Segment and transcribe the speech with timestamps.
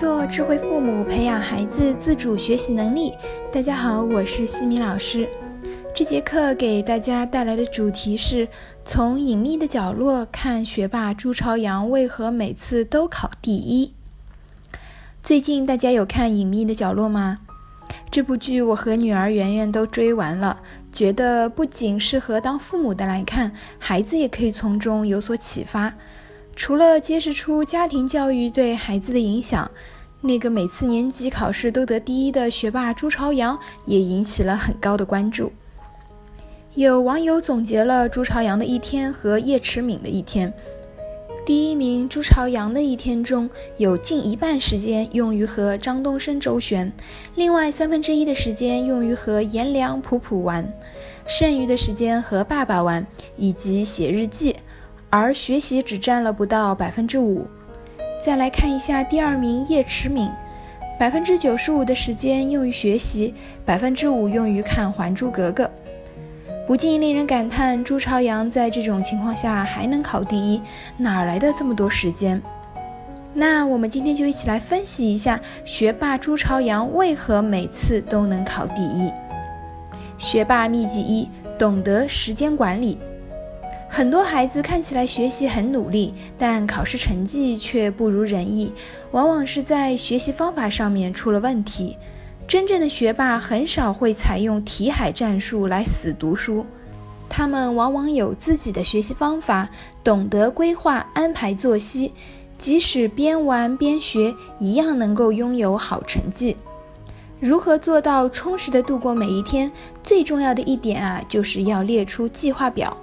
[0.00, 3.12] 做智慧父母，培养孩子自主学习能力。
[3.52, 5.28] 大家好，我是西米老师。
[5.94, 8.48] 这节课给大家带来的主题是
[8.82, 13.92] 从隐秘的角落看学霸朱朝阳为何每次都考第一。
[15.20, 17.40] 最近大家有看《隐秘的角落》吗？
[18.10, 25.92] 这部剧我和女儿圆圆都追完了，觉得不仅适合当父母的来看，孩子也可以从中有所启发。
[26.60, 29.68] 除了揭示出家庭教育对孩子的影响，
[30.20, 35.50] 那个每次年级考试都得第一的学霸朱朝阳也引起了很高的关注。
[36.74, 40.52] 有网友总结了朱朝阳的一天和叶迟敏的一天。
[41.46, 46.92] 第一名朱朝阳的一天中有近一半时间用于和张东升周旋，
[47.36, 50.70] 另外三分之一的时间用于和颜良、普普玩，
[51.26, 53.04] 剩余的时间和爸爸玩
[53.38, 54.54] 以及写日记。
[55.10, 57.46] 而学习只占了不到百分之五。
[58.24, 60.30] 再来看一下第二名叶迟敏，
[60.98, 65.64] 百分之九十五的时间用于学习，百分之五用于看《还珠格格》，
[66.66, 70.60] 不禁令人感叹：朱朝阳在这种情况下还能考第一，
[70.96, 72.40] 哪来的这么多时间？
[73.32, 79.10] 那我们今天就一起来分析一下学霸朱朝阳为何每次都能考第一。
[80.18, 82.98] 学霸秘籍一：懂得时间管理。
[83.92, 88.72] 很多孩子看起来学习很努力，但考试成绩却不如人意，
[89.10, 91.96] 往往是在学习方法上面出了问题。
[92.46, 96.64] 真正的学霸很少会采用题海战术来死读书，
[97.28, 99.68] 他们往往有自己的学习方法，
[100.04, 102.12] 懂得规划安排作息，
[102.56, 106.56] 即使边玩边学，一样能够拥有好成绩。
[107.40, 109.70] 如何做到充实的度过每一天？
[110.00, 112.96] 最重要的一点啊，就是要列出计划表。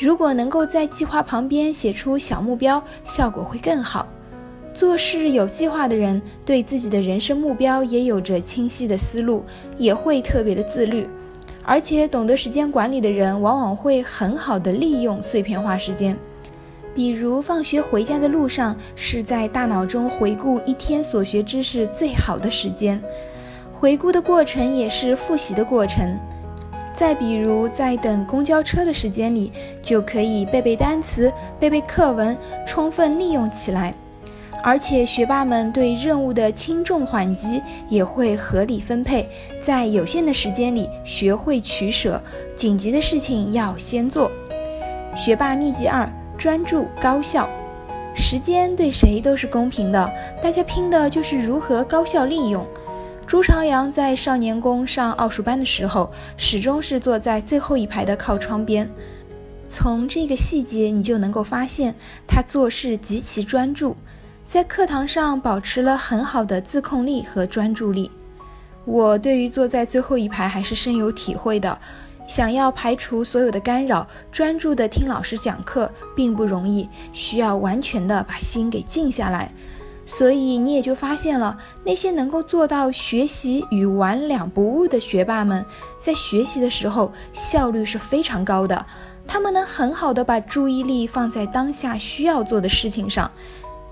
[0.00, 4.06] 如果能够在计划旁边写出小目标，效果会更好。
[4.72, 9.44] 做事有计划的人，对自己的人生目标也有着清晰的思路，
[9.78, 11.08] 也会特别的自律。
[11.62, 16.16] 而且懂得时间管理的人，往往会很好的利用碎片化时间。
[16.92, 23.00] 比如放学回家的路上，是在大脑中回顾一天所学知识最好的时间。
[23.72, 26.18] 回顾的过程也是复习的过程。
[26.94, 33.92] 再比如，在等公交车的时间里，就可以背背单词、背背课文，充分利用起来。
[34.62, 39.28] 而且，学霸们对任务的轻重缓急也会合理分配，
[39.60, 42.22] 在有限的时间里学会取舍，
[42.56, 44.30] 紧急的事情要先做。
[45.14, 47.48] 学霸秘籍二：专注高效。
[48.14, 52.64] 时间对谁都是公平的，大家拼的就是如何高效利用。
[53.26, 58.88] 朱朝阳在少年宫上奥数班的时候，始终是坐在最后一排的靠窗边。
[59.68, 61.94] 从这个细节，你就能够发现
[62.28, 63.96] 他做事极其专注，
[64.46, 68.10] 在课堂上保持了很好的自控力和专注力。
[68.84, 71.76] 我对于坐在最后一排还是深有体会的。
[72.26, 79.52] 想要排除所有的干扰，专注的听老师讲课并不容易，需要完全的把心给静下来。
[80.06, 85.64] 所以你也就发现了，那些能够做到学习与玩两不误的学霸们，
[85.98, 88.84] 在学习的时候效率是非常高的。
[89.26, 93.30] 他们能很好的把注意力放在当下需要做的事情上。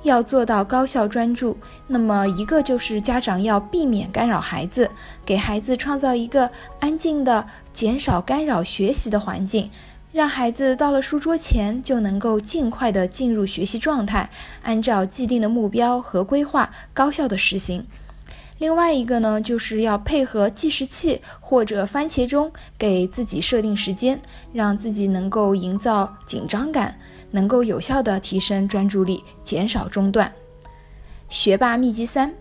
[0.03, 1.57] 要做到高效专注，
[1.87, 4.91] 那么一个就是家长要避免干扰孩子，
[5.25, 6.51] 给孩子创造一个
[6.81, 9.71] 安静的、减少干扰学习的环境。
[10.13, 14.29] 让孩子到了书桌前就能够尽快的进入学习状态，
[14.63, 17.87] 按照既定的目标和规划高效的实行。
[18.59, 24.21] 另外一个呢，就是要配合计时器或者番茄钟，给自己设定时间，
[24.53, 26.95] 让自己能够营造紧张感，
[27.31, 30.31] 能够有效的提升专注力，减少中断。
[31.31, 32.35] 学霸秘籍三：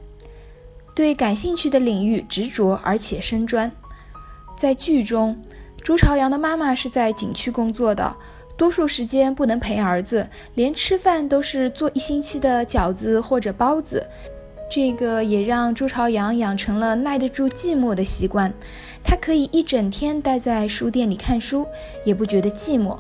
[0.94, 3.72] 对感兴趣的领域执着而且深专。
[4.58, 5.42] 在剧中。
[5.84, 8.16] 朱朝阳的妈妈是在景区工作的，
[8.56, 14.06] 多数时间不能陪儿子，连吃饭都是做一星期的饺子或者包子。
[14.70, 18.54] 这个也让朱朝阳养成了耐得住寂寞的习惯。
[19.04, 21.66] 他可以一整天待在书店里看书，
[22.06, 22.96] 也不觉得寂寞。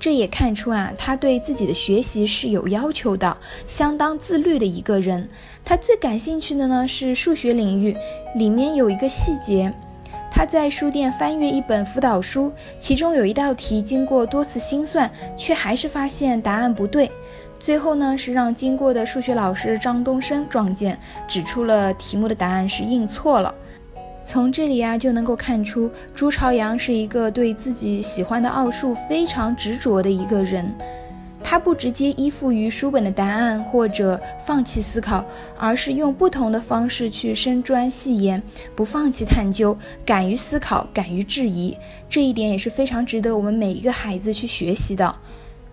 [0.00, 5.28] 这也看出啊，他对自己的学习是有要求的，相当自律的一个人。
[5.64, 7.96] 他最感兴趣的呢是数学领域，
[8.34, 9.72] 里面有一个细节。
[10.38, 17.10] 他在书店翻阅一本辅导书，其中有一道题，经过多次心算，却还是发现答案不对。
[17.58, 20.96] 最后呢，是让经过的数学老师张东升撞见，
[21.26, 23.52] 指出了题目的答案是印错了。
[24.22, 30.72] 从这里啊，就能够看出朱朝阳是一个对自己喜欢的奥数非常执着的一个人。
[31.50, 35.24] 他不直接依附于书本的答案或者放弃思考，
[35.56, 38.42] 而是用不同的方式去深钻细研，
[38.76, 39.74] 不放弃探究，
[40.04, 41.74] 敢于思考，敢于质疑。
[42.06, 45.16] 这一点也是非常值得我们每一个孩子去学习的。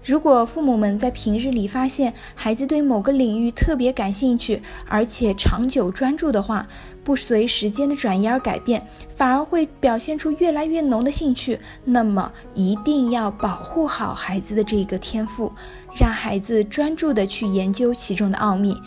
[0.05, 6.67] 如果父母们在平日里发现孩子对某个领域特别感兴趣，而且长久专注的话，
[7.03, 8.85] 不随时间的转移而改变，
[9.15, 15.51] 反而会表现出越来越浓的兴趣，那么一定要保护好孩子的这个天赋，
[15.99, 18.77] 让孩子专注的去研究其中的奥秘。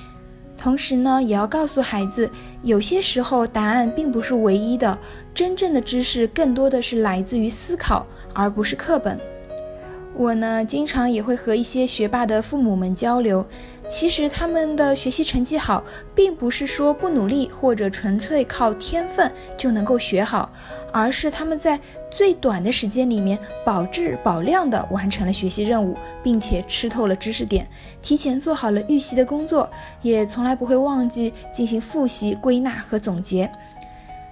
[0.56, 2.30] 同时呢，也要告诉孩子，
[2.62, 4.96] 有些时候答案并不是唯一的，
[5.34, 9.18] 真正的知识更多的是来自于思考，而不是课本。
[10.18, 13.46] 我呢，经常也会和一些学霸的父母们交流。
[13.86, 15.82] 其实他们的学习成绩好，
[16.12, 20.50] 并不是说不努力或者纯粹靠天分就能够学好，
[20.92, 21.78] 而是他们在
[22.10, 27.64] 最短的时间里面保质保量地完成了学习任务，并且吃透了知识点，
[28.02, 29.70] 提前做好了预习的工作，
[30.02, 33.48] 也从来不会忘记进行复习、归纳和总结。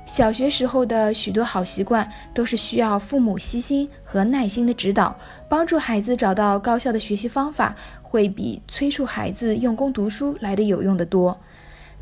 [0.06, 5.18] 小学时候的许多好习惯，都是需要父母悉心和耐心的指导，
[5.48, 11.38] 帮助孩子找到高效的学习方法，会比催促孩子用功读书来的有用的多。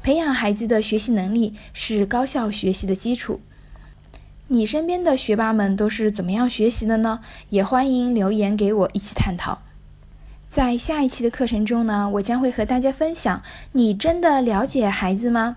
[0.03, 3.41] 培养孩子的学习能力是高效学习的基础。
[4.49, 7.21] 你身边的学霸们都是怎么样学习的呢？
[7.49, 9.63] 也欢迎留言给我一起探讨。
[10.51, 13.43] 在下一期的课程中呢，我将会和大家分享：
[13.73, 15.57] 你真的了解孩子吗？